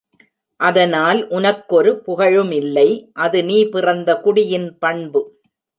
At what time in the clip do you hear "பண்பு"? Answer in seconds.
4.79-5.23